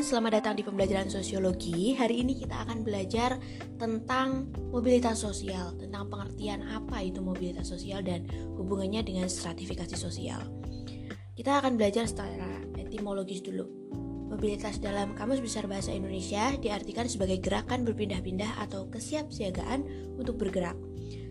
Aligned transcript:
Selamat 0.00 0.40
datang 0.40 0.56
di 0.56 0.64
pembelajaran 0.64 1.12
sosiologi. 1.12 1.92
Hari 1.92 2.24
ini 2.24 2.32
kita 2.40 2.64
akan 2.64 2.80
belajar 2.80 3.36
tentang 3.76 4.48
mobilitas 4.72 5.20
sosial, 5.20 5.76
tentang 5.76 6.08
pengertian 6.08 6.64
apa 6.64 7.04
itu 7.04 7.20
mobilitas 7.20 7.68
sosial 7.68 8.00
dan 8.00 8.24
hubungannya 8.56 9.04
dengan 9.04 9.28
stratifikasi 9.28 9.92
sosial. 9.92 10.40
Kita 11.36 11.60
akan 11.60 11.76
belajar 11.76 12.08
secara 12.08 12.64
etimologis 12.80 13.44
dulu. 13.44 13.68
Mobilitas 14.32 14.80
dalam 14.80 15.12
Kamus 15.12 15.44
Besar 15.44 15.68
Bahasa 15.68 15.92
Indonesia 15.92 16.56
diartikan 16.56 17.04
sebagai 17.04 17.44
gerakan 17.44 17.84
berpindah-pindah 17.84 18.64
atau 18.64 18.88
kesiapsiagaan 18.88 20.16
untuk 20.16 20.40
bergerak. 20.40 20.80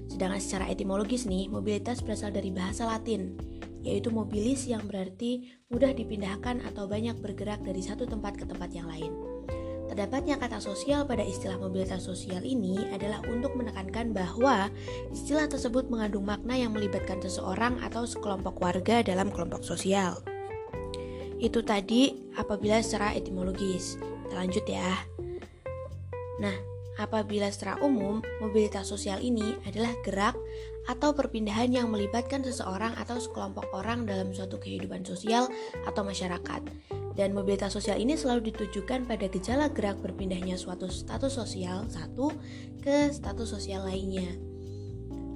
Sedangkan 0.06 0.38
secara 0.38 0.70
etimologis 0.70 1.26
nih, 1.26 1.50
mobilitas 1.50 2.06
berasal 2.06 2.30
dari 2.30 2.54
bahasa 2.54 2.86
Latin 2.86 3.42
yaitu 3.82 4.14
mobilis 4.14 4.70
yang 4.70 4.86
berarti 4.86 5.62
mudah 5.70 5.94
dipindahkan 5.94 6.62
atau 6.66 6.86
banyak 6.86 7.18
bergerak 7.20 7.62
dari 7.66 7.82
satu 7.82 8.06
tempat 8.06 8.38
ke 8.38 8.46
tempat 8.46 8.70
yang 8.74 8.90
lain. 8.90 9.14
Terdapatnya 9.92 10.40
kata 10.40 10.64
sosial 10.64 11.04
pada 11.04 11.20
istilah 11.20 11.60
mobilitas 11.60 12.08
sosial 12.08 12.48
ini 12.48 12.80
adalah 12.96 13.20
untuk 13.28 13.60
menekankan 13.60 14.16
bahwa 14.16 14.72
istilah 15.12 15.52
tersebut 15.52 15.92
mengandung 15.92 16.24
makna 16.24 16.56
yang 16.56 16.72
melibatkan 16.72 17.20
seseorang 17.20 17.76
atau 17.84 18.08
sekelompok 18.08 18.56
warga 18.64 19.04
dalam 19.04 19.28
kelompok 19.28 19.68
sosial. 19.68 20.24
Itu 21.44 21.68
tadi 21.68 22.32
apabila 22.40 22.80
secara 22.80 23.12
etimologis. 23.20 24.00
Kita 24.00 24.40
lanjut 24.40 24.64
ya. 24.64 24.96
Nah, 26.40 26.56
apabila 26.96 27.52
secara 27.52 27.76
umum 27.84 28.24
mobilitas 28.40 28.88
sosial 28.88 29.20
ini 29.20 29.60
adalah 29.68 29.92
gerak 30.08 30.40
atau 30.90 31.14
perpindahan 31.14 31.70
yang 31.70 31.88
melibatkan 31.94 32.42
seseorang 32.42 32.98
atau 32.98 33.22
sekelompok 33.22 33.70
orang 33.74 34.10
dalam 34.10 34.34
suatu 34.34 34.58
kehidupan 34.58 35.06
sosial 35.06 35.46
atau 35.86 36.02
masyarakat. 36.02 36.62
Dan 37.12 37.36
mobilitas 37.36 37.76
sosial 37.76 38.00
ini 38.00 38.16
selalu 38.16 38.54
ditujukan 38.54 39.04
pada 39.04 39.28
gejala 39.28 39.68
gerak 39.70 40.00
berpindahnya 40.00 40.56
suatu 40.56 40.88
status 40.88 41.36
sosial 41.36 41.86
satu 41.92 42.32
ke 42.80 43.12
status 43.12 43.52
sosial 43.52 43.84
lainnya. 43.84 44.32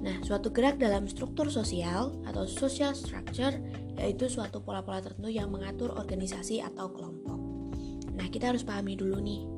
Nah, 0.06 0.22
suatu 0.22 0.54
gerak 0.54 0.78
dalam 0.78 1.10
struktur 1.10 1.50
sosial 1.50 2.14
atau 2.24 2.46
social 2.46 2.94
structure 2.94 3.58
yaitu 3.96 4.28
suatu 4.28 4.62
pola-pola 4.62 5.02
tertentu 5.02 5.32
yang 5.32 5.50
mengatur 5.50 5.92
organisasi 5.92 6.62
atau 6.62 6.92
kelompok. 6.92 7.38
Nah, 8.16 8.26
kita 8.32 8.54
harus 8.54 8.64
pahami 8.64 8.96
dulu 8.96 9.20
nih 9.20 9.55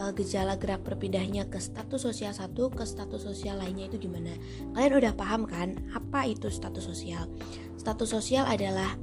uh, 0.00 0.12
gejala 0.16 0.56
gerak 0.56 0.80
berpindahnya 0.80 1.44
ke 1.52 1.60
status 1.60 2.00
sosial 2.00 2.32
satu 2.32 2.72
ke 2.72 2.88
status 2.88 3.20
sosial 3.20 3.60
lainnya 3.60 3.92
itu 3.92 4.08
gimana? 4.08 4.32
Kalian 4.72 4.96
udah 4.96 5.12
paham 5.12 5.44
kan 5.44 5.76
apa 5.92 6.24
itu 6.24 6.48
status 6.48 6.88
sosial? 6.88 7.28
Status 7.76 8.08
sosial 8.08 8.48
adalah 8.48 8.96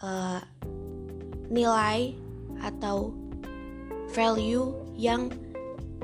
uh, 0.00 0.40
nilai 1.52 2.16
atau 2.64 3.12
value 4.16 4.72
yang 4.96 5.28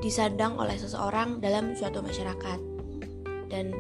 disandang 0.04 0.60
oleh 0.60 0.76
seseorang 0.76 1.40
dalam 1.40 1.72
suatu 1.72 2.04
masyarakat 2.04 2.60
dan 3.48 3.72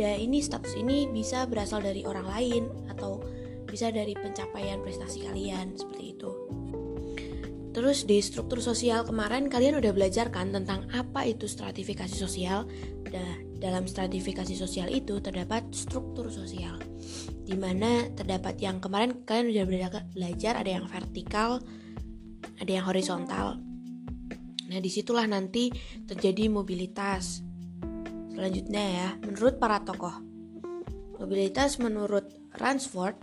kada 0.00 0.16
ini 0.16 0.40
status 0.40 0.80
ini 0.80 1.12
bisa 1.12 1.44
berasal 1.44 1.84
dari 1.84 2.08
orang 2.08 2.24
lain 2.24 2.64
atau 2.88 3.20
bisa 3.68 3.92
dari 3.92 4.16
pencapaian 4.16 4.80
prestasi 4.80 5.28
kalian 5.28 5.76
seperti 5.76 6.16
itu. 6.16 6.30
Terus 7.80 8.04
di 8.04 8.20
struktur 8.20 8.60
sosial 8.60 9.08
kemarin 9.08 9.48
kalian 9.48 9.80
udah 9.80 9.96
belajar 9.96 10.28
kan 10.28 10.52
tentang 10.52 10.84
apa 10.92 11.24
itu 11.24 11.48
stratifikasi 11.48 12.12
sosial. 12.12 12.68
Dalam 13.56 13.88
stratifikasi 13.88 14.52
sosial 14.52 14.92
itu 14.92 15.16
terdapat 15.24 15.64
struktur 15.72 16.28
sosial. 16.28 16.76
di 17.50 17.58
mana 17.58 18.06
terdapat 18.14 18.62
yang 18.62 18.78
kemarin 18.78 19.26
kalian 19.26 19.50
udah 19.50 19.66
belajar 20.14 20.54
ada 20.54 20.70
yang 20.70 20.86
vertikal, 20.86 21.58
ada 22.62 22.70
yang 22.70 22.86
horizontal. 22.86 23.58
Nah, 24.70 24.78
di 24.78 24.86
situlah 24.86 25.26
nanti 25.26 25.74
terjadi 26.06 26.46
mobilitas. 26.46 27.42
Selanjutnya 28.30 28.84
ya, 28.86 29.08
menurut 29.26 29.58
para 29.58 29.82
tokoh. 29.82 30.14
Mobilitas 31.18 31.82
menurut 31.82 32.30
Ransford 32.54 33.18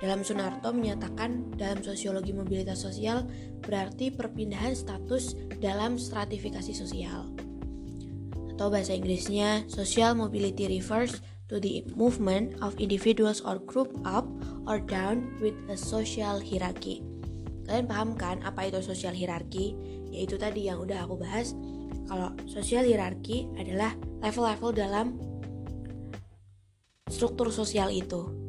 dalam 0.00 0.24
Sunarto 0.24 0.72
menyatakan 0.72 1.52
dalam 1.60 1.84
sosiologi 1.84 2.32
mobilitas 2.32 2.80
sosial 2.80 3.28
berarti 3.60 4.08
perpindahan 4.08 4.72
status 4.72 5.36
dalam 5.60 6.00
stratifikasi 6.00 6.72
sosial. 6.72 7.28
Atau 8.56 8.72
bahasa 8.72 8.96
Inggrisnya, 8.96 9.68
social 9.68 10.16
mobility 10.16 10.64
refers 10.68 11.20
to 11.52 11.60
the 11.60 11.84
movement 11.92 12.56
of 12.64 12.72
individuals 12.80 13.44
or 13.44 13.60
group 13.60 13.92
up 14.08 14.24
or 14.64 14.80
down 14.80 15.36
with 15.44 15.56
a 15.68 15.76
social 15.76 16.40
hierarchy. 16.40 17.04
Kalian 17.68 17.86
paham 17.86 18.10
kan 18.16 18.40
apa 18.40 18.72
itu 18.72 18.80
social 18.80 19.12
hierarchy? 19.12 19.76
Yaitu 20.10 20.40
tadi 20.40 20.66
yang 20.72 20.80
udah 20.80 21.04
aku 21.04 21.20
bahas. 21.20 21.52
Kalau 22.08 22.34
social 22.48 22.82
hierarchy 22.88 23.46
adalah 23.60 23.94
level-level 24.24 24.70
dalam 24.74 25.06
struktur 27.06 27.52
sosial 27.52 27.92
itu 27.92 28.39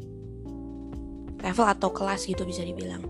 level 1.41 1.65
atau 1.67 1.89
kelas 1.91 2.25
gitu 2.29 2.45
bisa 2.47 2.61
dibilang. 2.65 3.03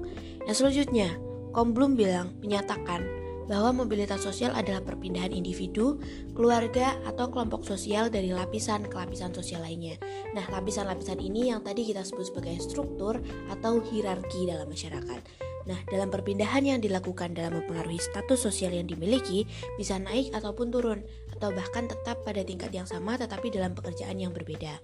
Yang 0.48 0.64
selanjutnya, 0.66 1.16
Komblum 1.52 2.00
bilang 2.00 2.32
menyatakan 2.40 3.04
bahwa 3.52 3.84
mobilitas 3.84 4.24
sosial 4.24 4.56
adalah 4.56 4.80
perpindahan 4.80 5.36
individu, 5.36 6.00
keluarga, 6.32 6.96
atau 7.04 7.28
kelompok 7.28 7.68
sosial 7.68 8.08
dari 8.08 8.32
lapisan 8.32 8.88
ke 8.88 8.96
lapisan 8.96 9.36
sosial 9.36 9.60
lainnya. 9.60 10.00
Nah, 10.32 10.48
lapisan-lapisan 10.48 11.20
ini 11.20 11.52
yang 11.52 11.60
tadi 11.60 11.84
kita 11.84 12.08
sebut 12.08 12.32
sebagai 12.32 12.56
struktur 12.64 13.20
atau 13.52 13.84
hierarki 13.84 14.48
dalam 14.48 14.72
masyarakat. 14.72 15.20
Nah, 15.68 15.80
dalam 15.92 16.08
perpindahan 16.08 16.64
yang 16.64 16.80
dilakukan 16.80 17.36
dalam 17.36 17.60
mempengaruhi 17.60 18.00
status 18.00 18.40
sosial 18.40 18.72
yang 18.72 18.88
dimiliki, 18.88 19.44
bisa 19.76 20.00
naik 20.00 20.32
ataupun 20.32 20.72
turun, 20.72 21.04
atau 21.36 21.52
bahkan 21.52 21.92
tetap 21.92 22.24
pada 22.24 22.48
tingkat 22.48 22.72
yang 22.72 22.88
sama 22.88 23.20
tetapi 23.20 23.52
dalam 23.52 23.76
pekerjaan 23.76 24.16
yang 24.16 24.32
berbeda. 24.32 24.80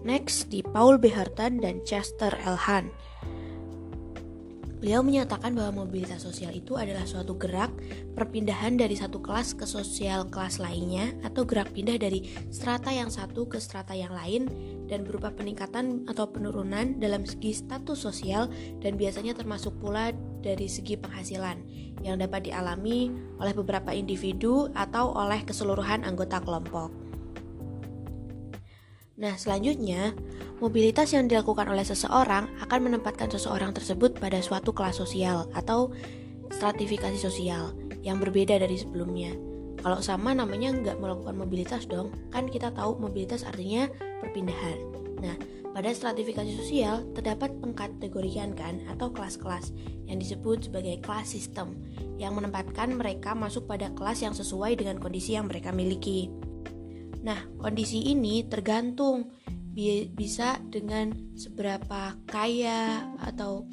Next 0.00 0.48
di 0.48 0.64
Paul 0.64 0.96
B. 0.96 1.12
Dan 1.36 1.84
Chester 1.84 2.32
L. 2.48 2.56
Hunt. 2.56 2.88
Beliau 4.80 5.04
menyatakan 5.04 5.52
bahwa 5.52 5.84
mobilitas 5.84 6.24
sosial 6.24 6.56
itu 6.56 6.72
adalah 6.80 7.04
suatu 7.04 7.36
gerak 7.36 7.68
perpindahan 8.16 8.80
dari 8.80 8.96
satu 8.96 9.20
kelas 9.20 9.52
ke 9.52 9.68
sosial 9.68 10.32
kelas 10.32 10.56
lainnya 10.56 11.12
atau 11.20 11.44
gerak 11.44 11.68
pindah 11.76 12.00
dari 12.00 12.32
strata 12.48 12.88
yang 12.88 13.12
satu 13.12 13.44
ke 13.44 13.60
strata 13.60 13.92
yang 13.92 14.16
lain 14.16 14.48
dan 14.88 15.04
berupa 15.04 15.36
peningkatan 15.36 16.08
atau 16.08 16.32
penurunan 16.32 16.96
dalam 16.96 17.28
segi 17.28 17.60
status 17.60 18.00
sosial 18.00 18.48
dan 18.80 18.96
biasanya 18.96 19.36
termasuk 19.36 19.76
pula 19.84 20.16
dari 20.40 20.64
segi 20.64 20.96
penghasilan 20.96 21.60
yang 22.00 22.16
dapat 22.16 22.48
dialami 22.48 23.12
oleh 23.36 23.52
beberapa 23.52 23.92
individu 23.92 24.72
atau 24.72 25.12
oleh 25.12 25.44
keseluruhan 25.44 26.08
anggota 26.08 26.40
kelompok. 26.40 27.09
Nah, 29.20 29.36
selanjutnya, 29.36 30.16
mobilitas 30.64 31.12
yang 31.12 31.28
dilakukan 31.28 31.68
oleh 31.68 31.84
seseorang 31.84 32.48
akan 32.64 32.80
menempatkan 32.88 33.28
seseorang 33.28 33.76
tersebut 33.76 34.16
pada 34.16 34.40
suatu 34.40 34.72
kelas 34.72 34.96
sosial 34.96 35.44
atau 35.52 35.92
stratifikasi 36.48 37.20
sosial 37.20 37.76
yang 38.00 38.16
berbeda 38.16 38.56
dari 38.56 38.80
sebelumnya. 38.80 39.36
Kalau 39.84 40.00
sama 40.00 40.32
namanya 40.32 40.72
nggak 40.72 40.96
melakukan 40.96 41.36
mobilitas 41.36 41.84
dong, 41.84 42.16
kan 42.32 42.48
kita 42.48 42.72
tahu 42.72 42.96
mobilitas 42.96 43.44
artinya 43.44 43.92
perpindahan. 44.24 44.80
Nah, 45.20 45.36
pada 45.76 45.92
stratifikasi 45.92 46.56
sosial 46.56 47.04
terdapat 47.12 47.52
pengkategorian 47.60 48.56
kan 48.56 48.80
atau 48.88 49.12
kelas-kelas 49.12 49.76
yang 50.08 50.16
disebut 50.16 50.72
sebagai 50.72 50.96
kelas 51.04 51.36
sistem 51.36 51.76
yang 52.16 52.32
menempatkan 52.36 52.96
mereka 52.96 53.36
masuk 53.36 53.68
pada 53.68 53.92
kelas 53.92 54.24
yang 54.24 54.32
sesuai 54.32 54.80
dengan 54.80 54.96
kondisi 54.96 55.36
yang 55.36 55.44
mereka 55.44 55.72
miliki. 55.76 56.32
Nah, 57.20 57.38
kondisi 57.60 58.10
ini 58.12 58.46
tergantung 58.48 59.32
bi 59.70 60.10
bisa 60.10 60.58
dengan 60.66 61.14
seberapa 61.38 62.18
kaya 62.26 63.06
atau 63.22 63.64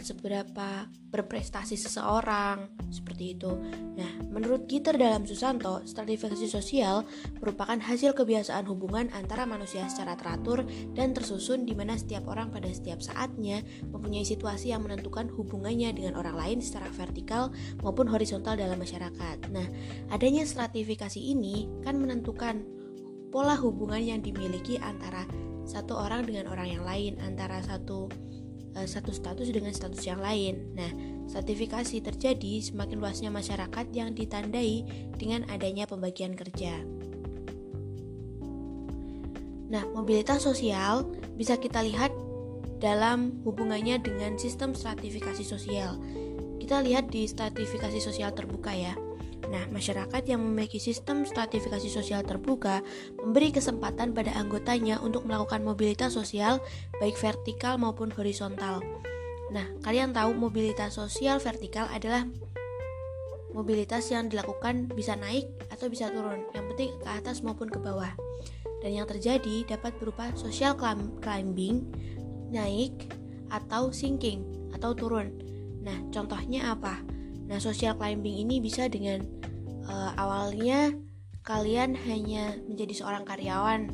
seberapa 0.00 0.88
berprestasi 1.12 1.76
seseorang 1.76 2.72
seperti 2.88 3.36
itu. 3.36 3.52
Nah, 4.00 4.08
menurut 4.32 4.64
Gitter 4.64 4.96
dalam 4.96 5.28
Susanto, 5.28 5.84
stratifikasi 5.84 6.48
sosial 6.48 7.04
merupakan 7.36 7.76
hasil 7.76 8.16
kebiasaan 8.16 8.64
hubungan 8.64 9.12
antara 9.12 9.44
manusia 9.44 9.84
secara 9.92 10.16
teratur 10.16 10.64
dan 10.96 11.12
tersusun 11.12 11.68
di 11.68 11.76
mana 11.76 12.00
setiap 12.00 12.24
orang 12.32 12.48
pada 12.48 12.72
setiap 12.72 13.04
saatnya 13.04 13.60
mempunyai 13.92 14.24
situasi 14.24 14.72
yang 14.72 14.88
menentukan 14.88 15.28
hubungannya 15.28 15.92
dengan 15.92 16.16
orang 16.16 16.40
lain 16.40 16.58
secara 16.64 16.88
vertikal 16.88 17.52
maupun 17.84 18.08
horizontal 18.08 18.56
dalam 18.56 18.80
masyarakat. 18.80 19.52
Nah, 19.52 19.68
adanya 20.08 20.48
stratifikasi 20.48 21.20
ini 21.20 21.68
kan 21.84 22.00
menentukan 22.00 22.81
pola 23.32 23.56
hubungan 23.56 24.04
yang 24.04 24.20
dimiliki 24.20 24.76
antara 24.76 25.24
satu 25.64 25.96
orang 25.96 26.28
dengan 26.28 26.52
orang 26.52 26.68
yang 26.68 26.84
lain, 26.84 27.16
antara 27.24 27.64
satu 27.64 28.12
uh, 28.76 28.86
satu 28.86 29.10
status 29.10 29.48
dengan 29.48 29.72
status 29.72 30.04
yang 30.04 30.20
lain. 30.20 30.76
Nah, 30.76 30.90
sertifikasi 31.32 32.04
terjadi 32.04 32.60
semakin 32.60 33.00
luasnya 33.00 33.30
masyarakat 33.32 33.86
yang 33.96 34.12
ditandai 34.12 34.84
dengan 35.16 35.48
adanya 35.48 35.88
pembagian 35.88 36.36
kerja. 36.36 36.76
Nah, 39.72 39.88
mobilitas 39.96 40.44
sosial 40.44 41.08
bisa 41.40 41.56
kita 41.56 41.80
lihat 41.80 42.12
dalam 42.82 43.40
hubungannya 43.46 44.02
dengan 44.04 44.36
sistem 44.36 44.76
stratifikasi 44.76 45.42
sosial. 45.42 45.96
kita 46.62 46.78
lihat 46.78 47.10
di 47.10 47.26
stratifikasi 47.26 47.98
sosial 47.98 48.30
terbuka 48.38 48.70
ya. 48.70 48.94
Nah, 49.52 49.68
masyarakat 49.68 50.24
yang 50.24 50.40
memiliki 50.40 50.80
sistem 50.80 51.28
stratifikasi 51.28 51.92
sosial 51.92 52.24
terbuka 52.24 52.80
memberi 53.20 53.52
kesempatan 53.52 54.16
pada 54.16 54.32
anggotanya 54.32 54.96
untuk 55.04 55.28
melakukan 55.28 55.60
mobilitas 55.60 56.16
sosial 56.16 56.64
baik 56.96 57.20
vertikal 57.20 57.76
maupun 57.76 58.08
horizontal. 58.16 58.80
Nah, 59.52 59.68
kalian 59.84 60.16
tahu 60.16 60.32
mobilitas 60.32 60.96
sosial 60.96 61.36
vertikal 61.36 61.84
adalah 61.92 62.24
mobilitas 63.52 64.08
yang 64.08 64.32
dilakukan 64.32 64.88
bisa 64.96 65.12
naik 65.20 65.44
atau 65.68 65.92
bisa 65.92 66.08
turun, 66.08 66.48
yang 66.56 66.64
penting 66.72 66.96
ke 66.96 67.08
atas 67.12 67.44
maupun 67.44 67.68
ke 67.68 67.76
bawah. 67.76 68.16
Dan 68.80 68.96
yang 68.96 69.04
terjadi 69.04 69.68
dapat 69.68 69.92
berupa 70.00 70.32
social 70.32 70.72
climbing, 71.20 71.84
naik, 72.48 73.12
atau 73.52 73.92
sinking, 73.92 74.48
atau 74.72 74.96
turun. 74.96 75.36
Nah, 75.84 76.00
contohnya 76.08 76.72
apa? 76.72 77.04
Nah, 77.52 77.60
social 77.60 77.92
climbing 78.00 78.48
ini 78.48 78.64
bisa 78.64 78.88
dengan 78.88 79.41
uh, 79.86 80.12
awalnya 80.18 80.94
kalian 81.42 81.98
hanya 82.06 82.54
menjadi 82.66 83.02
seorang 83.02 83.26
karyawan. 83.26 83.90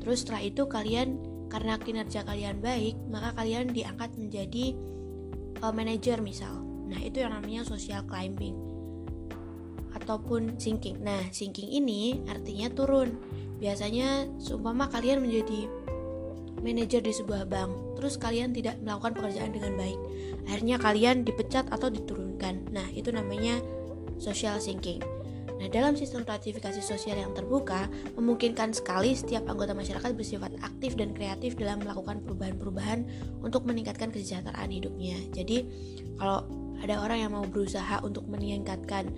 Terus 0.00 0.24
setelah 0.24 0.42
itu 0.44 0.68
kalian 0.68 1.20
karena 1.50 1.76
kinerja 1.80 2.22
kalian 2.22 2.62
baik, 2.62 2.96
maka 3.10 3.34
kalian 3.34 3.72
diangkat 3.74 4.14
menjadi 4.16 4.76
uh, 5.64 5.72
manajer 5.74 6.22
misal. 6.22 6.62
Nah, 6.90 6.98
itu 7.02 7.22
yang 7.22 7.34
namanya 7.34 7.62
social 7.66 8.02
climbing 8.06 8.54
ataupun 9.94 10.58
sinking. 10.58 11.02
Nah, 11.02 11.20
sinking 11.34 11.70
ini 11.70 12.22
artinya 12.30 12.70
turun. 12.70 13.18
Biasanya 13.60 14.26
seumpama 14.40 14.88
kalian 14.88 15.20
menjadi 15.20 15.68
manajer 16.64 17.00
di 17.04 17.12
sebuah 17.12 17.48
bank, 17.48 17.96
terus 17.96 18.16
kalian 18.16 18.52
tidak 18.52 18.80
melakukan 18.80 19.16
pekerjaan 19.16 19.52
dengan 19.52 19.76
baik. 19.76 20.00
Akhirnya 20.48 20.76
kalian 20.80 21.24
dipecat 21.24 21.68
atau 21.68 21.88
diturunkan. 21.92 22.72
Nah, 22.72 22.88
itu 22.92 23.12
namanya 23.12 23.60
social 24.16 24.56
sinking. 24.60 25.00
Nah, 25.60 25.68
dalam 25.68 25.92
sistem 25.92 26.24
stratifikasi 26.24 26.80
sosial 26.80 27.20
yang 27.20 27.36
terbuka, 27.36 27.84
memungkinkan 28.16 28.72
sekali 28.72 29.12
setiap 29.12 29.44
anggota 29.44 29.76
masyarakat 29.76 30.16
bersifat 30.16 30.56
aktif 30.64 30.96
dan 30.96 31.12
kreatif 31.12 31.52
dalam 31.60 31.84
melakukan 31.84 32.24
perubahan-perubahan 32.24 33.04
untuk 33.44 33.68
meningkatkan 33.68 34.08
kesejahteraan 34.08 34.72
hidupnya. 34.72 35.20
Jadi, 35.36 35.68
kalau 36.16 36.48
ada 36.80 37.04
orang 37.04 37.28
yang 37.28 37.32
mau 37.36 37.44
berusaha 37.44 38.00
untuk 38.00 38.24
meningkatkan 38.24 39.12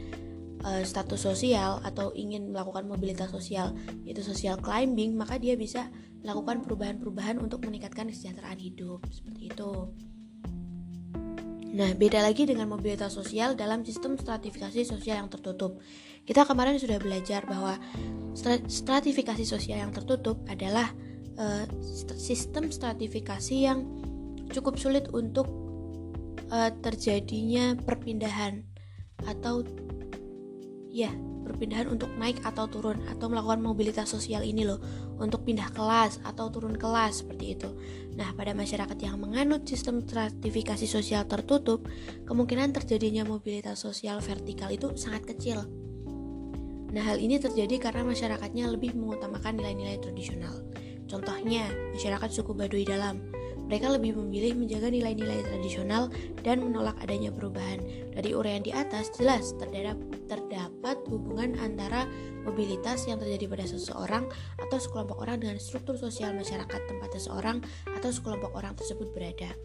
uh, 0.66 0.82
status 0.82 1.22
sosial 1.22 1.78
atau 1.86 2.10
ingin 2.18 2.50
melakukan 2.50 2.90
mobilitas 2.90 3.30
sosial, 3.30 3.78
yaitu 4.02 4.26
social 4.26 4.58
climbing, 4.58 5.14
maka 5.14 5.38
dia 5.38 5.54
bisa 5.54 5.86
melakukan 6.26 6.66
perubahan-perubahan 6.66 7.38
untuk 7.38 7.62
meningkatkan 7.62 8.10
kesejahteraan 8.10 8.58
hidup 8.58 8.98
seperti 9.14 9.54
itu. 9.54 9.72
Nah, 11.72 11.96
beda 11.96 12.20
lagi 12.20 12.44
dengan 12.44 12.68
mobilitas 12.68 13.16
sosial 13.16 13.56
dalam 13.56 13.80
sistem 13.80 14.20
stratifikasi 14.20 14.84
sosial 14.84 15.24
yang 15.24 15.32
tertutup. 15.32 15.80
Kita 16.28 16.44
kemarin 16.44 16.76
sudah 16.76 17.00
belajar 17.00 17.48
bahwa 17.48 17.80
stratifikasi 18.68 19.44
sosial 19.48 19.80
yang 19.80 19.92
tertutup 19.92 20.36
adalah 20.52 20.92
uh, 21.40 21.64
sistem 22.14 22.68
stratifikasi 22.68 23.56
yang 23.56 23.88
cukup 24.52 24.76
sulit 24.76 25.08
untuk 25.16 25.48
uh, 26.52 26.70
terjadinya 26.84 27.72
perpindahan 27.80 28.68
atau 29.24 29.64
ya 30.92 31.08
perpindahan 31.42 31.90
untuk 31.90 32.10
naik 32.16 32.40
atau 32.46 32.70
turun 32.70 33.02
atau 33.10 33.26
melakukan 33.28 33.60
mobilitas 33.60 34.08
sosial 34.08 34.46
ini 34.46 34.62
loh 34.62 34.78
untuk 35.18 35.42
pindah 35.42 35.68
kelas 35.74 36.22
atau 36.22 36.48
turun 36.48 36.78
kelas 36.78 37.22
seperti 37.22 37.58
itu. 37.58 37.70
Nah, 38.14 38.30
pada 38.32 38.54
masyarakat 38.54 38.96
yang 39.02 39.18
menganut 39.18 39.66
sistem 39.66 40.02
stratifikasi 40.06 40.86
sosial 40.86 41.26
tertutup, 41.26 41.84
kemungkinan 42.24 42.72
terjadinya 42.72 43.26
mobilitas 43.26 43.82
sosial 43.82 44.22
vertikal 44.22 44.70
itu 44.70 44.94
sangat 44.94 45.28
kecil. 45.34 45.66
Nah, 46.92 47.02
hal 47.08 47.18
ini 47.18 47.40
terjadi 47.40 47.80
karena 47.80 48.04
masyarakatnya 48.04 48.68
lebih 48.68 48.92
mengutamakan 48.92 49.56
nilai-nilai 49.58 49.96
tradisional. 49.98 50.60
Contohnya, 51.08 51.68
masyarakat 51.96 52.28
suku 52.28 52.52
Baduy 52.52 52.84
Dalam 52.84 53.41
mereka 53.72 53.88
lebih 53.88 54.20
memilih 54.20 54.52
menjaga 54.52 54.92
nilai-nilai 54.92 55.48
tradisional 55.48 56.12
dan 56.44 56.60
menolak 56.60 56.92
adanya 57.00 57.32
perubahan. 57.32 57.80
Dari 58.12 58.36
uraian 58.36 58.60
di 58.60 58.68
atas, 58.68 59.08
jelas 59.16 59.56
terdapat, 59.56 59.96
terdapat 60.28 61.00
hubungan 61.08 61.56
antara 61.56 62.04
mobilitas 62.44 63.08
yang 63.08 63.16
terjadi 63.16 63.48
pada 63.48 63.64
seseorang 63.64 64.28
atau 64.60 64.76
sekelompok 64.76 65.24
orang 65.24 65.40
dengan 65.40 65.56
struktur 65.56 65.96
sosial 65.96 66.36
masyarakat 66.36 66.84
tempat 66.84 67.16
seseorang 67.16 67.64
atau 67.96 68.12
sekelompok 68.12 68.52
orang 68.52 68.76
tersebut 68.76 69.08
berada. 69.16 69.56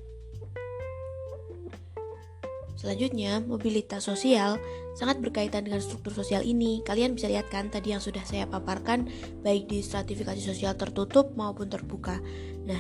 Selanjutnya, 2.79 3.43
mobilitas 3.43 4.07
sosial 4.07 4.55
sangat 4.95 5.19
berkaitan 5.19 5.67
dengan 5.67 5.83
struktur 5.83 6.15
sosial 6.15 6.47
ini. 6.47 6.79
Kalian 6.87 7.19
bisa 7.19 7.27
lihat 7.27 7.51
kan 7.51 7.67
tadi 7.67 7.91
yang 7.91 7.99
sudah 7.99 8.23
saya 8.23 8.47
paparkan 8.47 9.11
baik 9.43 9.67
di 9.67 9.83
stratifikasi 9.83 10.39
sosial 10.39 10.79
tertutup 10.79 11.35
maupun 11.35 11.67
terbuka. 11.67 12.23
Nah, 12.69 12.79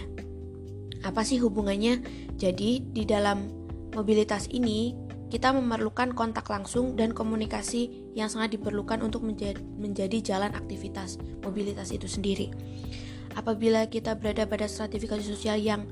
apa 1.07 1.23
sih 1.23 1.39
hubungannya? 1.39 2.03
Jadi, 2.35 2.83
di 2.83 3.07
dalam 3.07 3.47
mobilitas 3.95 4.51
ini 4.51 5.07
kita 5.27 5.51
memerlukan 5.51 6.15
kontak 6.15 6.47
langsung 6.47 6.95
dan 6.95 7.11
komunikasi 7.11 8.11
yang 8.15 8.31
sangat 8.31 8.55
diperlukan 8.55 9.03
untuk 9.03 9.23
menjadi, 9.23 10.17
jalan 10.23 10.55
aktivitas 10.55 11.19
mobilitas 11.43 11.91
itu 11.91 12.07
sendiri. 12.07 12.51
Apabila 13.35 13.85
kita 13.91 14.15
berada 14.15 14.47
pada 14.47 14.65
stratifikasi 14.65 15.23
sosial 15.23 15.59
yang 15.59 15.83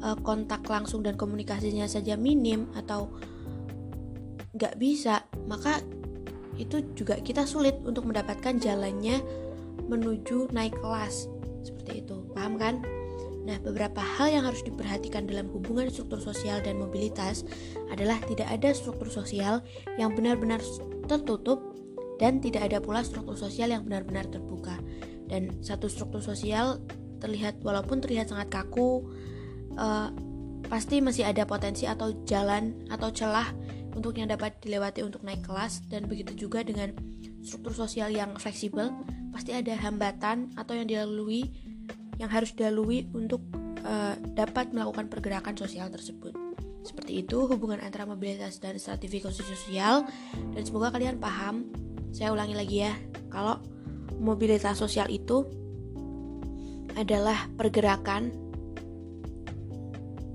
uh, 0.00 0.14
kontak 0.22 0.62
langsung 0.70 1.02
dan 1.02 1.18
komunikasinya 1.18 1.84
saja 1.90 2.14
minim 2.14 2.70
atau 2.78 3.10
nggak 4.54 4.78
bisa, 4.80 5.26
maka 5.50 5.82
itu 6.56 6.80
juga 6.96 7.20
kita 7.20 7.44
sulit 7.44 7.76
untuk 7.84 8.08
mendapatkan 8.08 8.56
jalannya 8.56 9.20
menuju 9.90 10.48
naik 10.54 10.72
kelas 10.80 11.28
seperti 11.66 12.06
itu. 12.06 12.16
Paham 12.32 12.56
kan? 12.56 12.80
Nah, 13.46 13.62
beberapa 13.62 14.02
hal 14.02 14.34
yang 14.34 14.44
harus 14.44 14.66
diperhatikan 14.66 15.30
dalam 15.30 15.46
hubungan 15.54 15.86
struktur 15.86 16.18
sosial 16.18 16.58
dan 16.58 16.82
mobilitas 16.82 17.46
adalah 17.94 18.18
tidak 18.26 18.50
ada 18.50 18.74
struktur 18.74 19.06
sosial 19.06 19.62
yang 19.94 20.10
benar-benar 20.18 20.58
tertutup 21.06 21.62
dan 22.18 22.42
tidak 22.42 22.66
ada 22.66 22.82
pula 22.82 23.06
struktur 23.06 23.38
sosial 23.38 23.70
yang 23.70 23.86
benar-benar 23.86 24.26
terbuka. 24.26 24.74
Dan 25.30 25.54
satu 25.62 25.86
struktur 25.86 26.18
sosial 26.18 26.82
terlihat 27.22 27.62
walaupun 27.62 28.02
terlihat 28.02 28.34
sangat 28.34 28.50
kaku, 28.50 29.06
uh, 29.78 30.10
pasti 30.66 30.98
masih 30.98 31.30
ada 31.30 31.46
potensi 31.46 31.86
atau 31.86 32.10
jalan 32.26 32.74
atau 32.90 33.14
celah 33.14 33.54
untuk 33.94 34.18
yang 34.18 34.28
dapat 34.28 34.58
dilewati 34.60 35.06
untuk 35.06 35.22
naik 35.22 35.46
kelas 35.46 35.86
dan 35.88 36.04
begitu 36.10 36.34
juga 36.34 36.66
dengan 36.66 36.92
struktur 37.40 37.72
sosial 37.72 38.10
yang 38.10 38.34
fleksibel 38.36 38.90
pasti 39.30 39.54
ada 39.54 39.72
hambatan 39.78 40.52
atau 40.58 40.74
yang 40.74 40.90
dilalui 40.90 41.48
yang 42.16 42.32
harus 42.32 42.52
dilalui 42.56 43.08
untuk 43.12 43.44
uh, 43.84 44.16
dapat 44.32 44.72
melakukan 44.72 45.08
pergerakan 45.12 45.54
sosial 45.56 45.92
tersebut. 45.92 46.32
Seperti 46.86 47.26
itu 47.26 47.50
hubungan 47.50 47.82
antara 47.82 48.06
mobilitas 48.06 48.62
dan 48.62 48.78
stratifikasi 48.78 49.42
sosial 49.42 50.06
dan 50.54 50.62
semoga 50.62 50.94
kalian 50.94 51.18
paham. 51.18 51.66
Saya 52.14 52.30
ulangi 52.32 52.54
lagi 52.54 52.76
ya, 52.86 52.94
kalau 53.28 53.58
mobilitas 54.16 54.78
sosial 54.78 55.10
itu 55.10 55.44
adalah 56.96 57.50
pergerakan 57.58 58.32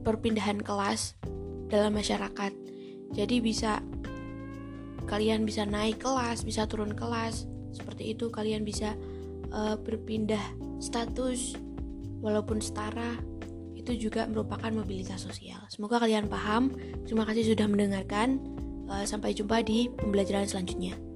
perpindahan 0.06 0.62
kelas 0.62 1.18
dalam 1.72 1.96
masyarakat. 1.96 2.52
Jadi 3.16 3.42
bisa 3.42 3.82
kalian 5.10 5.48
bisa 5.48 5.66
naik 5.66 6.04
kelas, 6.04 6.44
bisa 6.46 6.68
turun 6.70 6.94
kelas. 6.94 7.48
Seperti 7.72 8.12
itu 8.12 8.28
kalian 8.28 8.68
bisa 8.68 8.94
uh, 9.56 9.80
berpindah 9.80 10.44
status 10.84 11.56
walaupun 12.22 12.62
setara 12.62 13.20
itu 13.74 13.98
juga 13.98 14.30
merupakan 14.30 14.70
mobilitas 14.70 15.26
sosial. 15.26 15.66
Semoga 15.74 15.98
kalian 15.98 16.30
paham. 16.30 16.70
Terima 17.10 17.26
kasih 17.26 17.58
sudah 17.58 17.66
mendengarkan. 17.66 18.38
Eh, 18.92 19.06
sampai 19.10 19.34
jumpa 19.34 19.66
di 19.66 19.90
pembelajaran 19.90 20.46
selanjutnya. 20.46 21.11